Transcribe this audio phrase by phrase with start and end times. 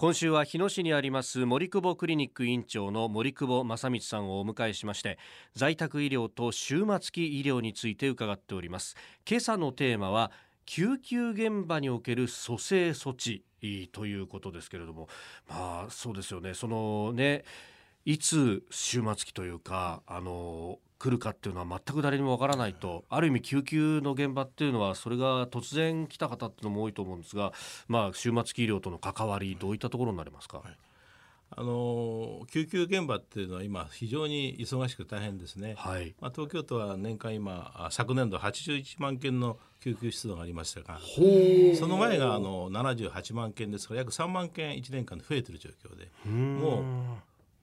[0.00, 5.18] 今週は日野市にあります森久保クリニック院長の森久保正光さんをお迎えしまして
[5.56, 8.94] 在宅医療と終末期医療について伺っております。
[9.28, 10.30] 今朝のテーマは
[10.66, 13.42] 救急現場における蘇生措置
[13.90, 15.08] ということですけれども
[15.48, 16.54] まあそうですよね。
[16.54, 17.42] そのね
[18.04, 27.52] いつ終末期というかあの来るかっていうのは全く誰にもわからないとある意味救急の現場っていうのはそれが突然来た方っていうのも多いと思うんですが、
[27.86, 30.76] まあ、終末期医療との関わりどういったところになりますか、はい、
[31.50, 40.98] あの救急現場っていうのは今非常に忙しく大変ですね、はい、まあ、東京都は年間今昨年度81万件の救急出動がありましたが
[41.78, 46.84] その前があの78万件ですから約3万件1年間で増えてる状況でもう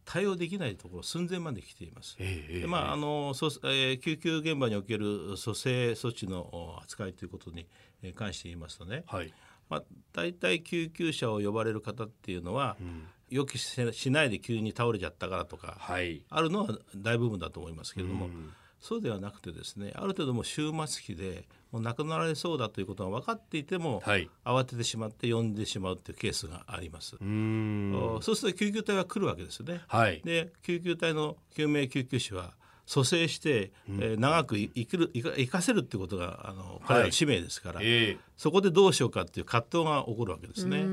[0.06, 2.16] 対応できないところ寸前まで来ています。
[2.20, 7.68] えー、まああのそ、えー、救急現場における蘇生措置の扱いということに
[8.14, 9.34] 関して言いますとね、はい、
[9.70, 9.84] まあ、
[10.14, 18.28] 大体救急車を呼ばれる方っていうのは、うん、予期しないで急に倒れちゃったからとか、はい、あるのは大部分だと思いますけれども。
[18.28, 18.54] うん
[18.88, 27.16] そうではなくてですねある程度も終末期でもう亡くなられそうだということが分かっていても、はい、慌ててしまって呼んでしまうというケースがあります。
[27.18, 32.54] そうすると救急隊は来るわけですね、はい、で救急隊の救命救急士は
[32.86, 37.90] 蘇生して、うん、えー、長く生きる生かせるっていうことがあの彼らの使命ですから、はい、え。
[38.12, 40.86] ー、そこでどうしようかっていう葛藤が起こるわけですね。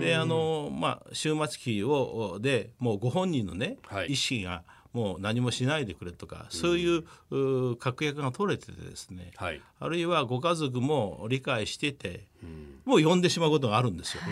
[0.00, 4.64] であのまあ終末期をでもうご本人のね、はい、意思が
[4.94, 12.28] もう何もしないでくれとか、そういう確約が取れててですね、はい、あるいはご家族も理解してて、
[12.84, 14.22] もう呼んでしまうことがあるんですよ。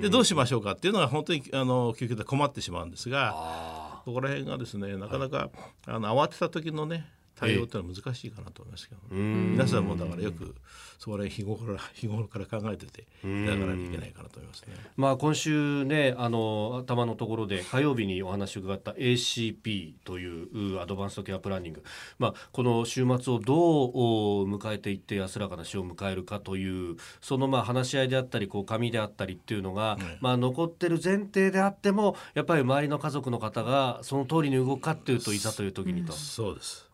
[0.00, 5.50] でどうしましょうかっていうのが本当にあの救急で困ってしまうんですがここら辺がですねなかなか、はい、
[5.88, 7.06] あの慌てた時のね
[7.40, 10.54] 対応ってのは難しいかなと思いますけど、ね、皆さんもだからよく
[10.98, 14.74] それ日頃 日頃から考えてていただかないけないかなと思いますね。
[14.96, 21.82] まあ今週ねあの頭のところで火曜日にお話を伺った ACP というアドバンストケアプランニング、
[22.18, 36.12] まあこの週末をどう迎えていって安らかな死を迎えるかというそのまあ話し合いであったりこう紙であったりっていうのが、ね、まあ残ってる前提であってもやっぱり周りの家族の方がその通りに動くかっていうといざという時にと。
[36.12, 36.88] そうです。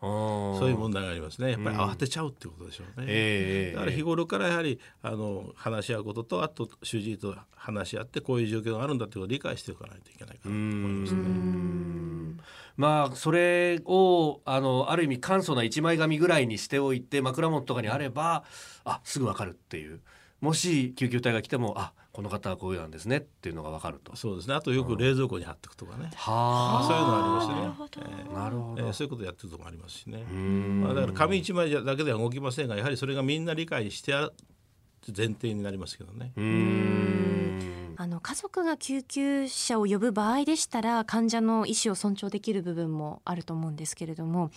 [0.59, 1.51] そういう問題がありますね。
[1.51, 3.05] やっぱり慌てちゃうってことでしょうね。
[3.09, 12.43] えー、だから日頃からやはりあの話し合うこととあと主治医と話し合ってこういう状況があるんだということを理解しておかないといけないかなと思いますね。
[12.77, 18.43] まあそれをあのある意味簡素な一枚紙ぐらいにしておいて枕元とかにあれば
[18.85, 19.99] あすぐ分かるっていう
[20.41, 24.15] もし救急隊が来てもあこの方はこういうなんですねっていうのが分かると。
[24.15, 24.55] そうですね。
[24.55, 28.33] あとよく冷蔵庫に貼っておくとかね、うん、はそういうのありますね。
[28.33, 30.23] なるほど、えー、そういうことやってるとこありますしね。
[30.23, 34.31] まあ、だから紙一枚だけでは動きませんがやはりそれがみんな理解してや
[35.15, 36.31] 前提になりますけどね
[37.99, 44.51] あの家族が救急車を呼ぶ場合でしたら患者の意思を尊重できる部分もあると思うんですけれども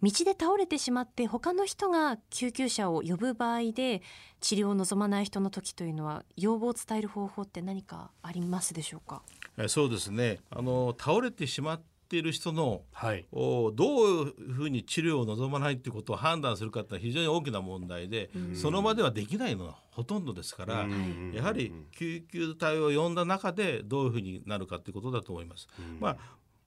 [0.00, 4.00] 道で倒れてしまって他の人が救急車を呼ぶ場合で
[4.40, 9.22] 治療を望まない人の時というのは要望を伝える方法って何かありますでしょうか？
[9.66, 10.38] そうですね。
[10.50, 20.86] あの倒れてしまっている人の、はい、おどういうふうに治療を望まないということを判断するかって非常に大きな問題で、その場ではできないのがほとんどですから、
[21.32, 25.68] やはり救急隊を呼んだ中でどういうふうになるかということだと思います。
[26.00, 26.16] まあ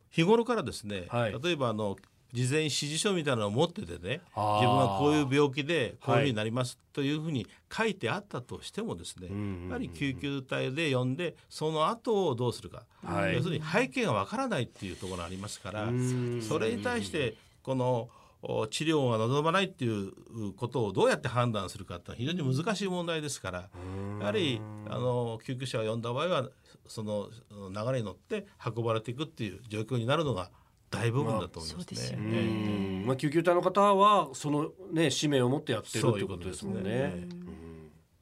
[0.10, 1.96] 日頃からですね、はい、例えばあの
[2.34, 9.28] 事前指示書みたいなのを持っててね自分はこういう病気でこういうふうになりますというふうに書いてあったとしてもですね、
[9.68, 15.90] やはり救急隊で呼んでその後をどうするか、はい、要するに背景がわからないっていうところがありますから
[16.48, 18.10] それに対してこの
[18.70, 20.12] 治療が望まないっていう
[20.54, 23.70] ことをどうやって判断するかって非常に難しい問題ですから
[24.20, 26.50] やはりあの救急車を呼んだ場合は
[26.88, 28.46] その流れに乗って
[28.76, 30.50] 運ばれていくっていう状況になるのが
[30.90, 32.18] 大部分だと思いますね。
[33.04, 36.84] まあ、まあ、救急隊の方はそのね使命を持ってやってるということですもん。
[36.84, 37.28] ね。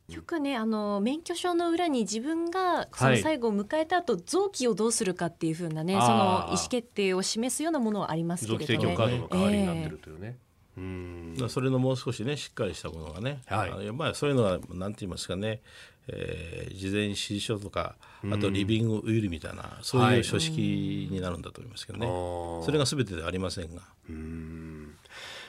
[0.08, 8.68] よくねあの免許証の裏に自分がその最後を迎えた後、はい、臓器をどうするかっていうふうなねその意思決定を示すようなものはありますけれどね。
[8.68, 10.38] 臓器提供カードの代わりになってるというね。
[10.78, 11.50] えー、うん。
[11.50, 15.62] それのもう少しねしっかりしたものがね、はい、あまあそういうのはなんて言いますかね、
[16.08, 17.96] えー、事前指示書とか
[18.32, 23.82] あとリビングウィルみたいなそういう書式になるんだと思いますけどね、はい、それが全てではありませんが。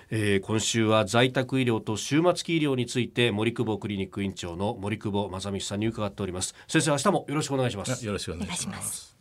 [0.08, 6.54] えー、今週は在宅医療と終末期医療について森久保クリニック院長の森久保正美さんに伺っております。
[6.68, 8.06] 先生明日もよろしくお願いします。
[8.06, 9.15] よろしくお願いします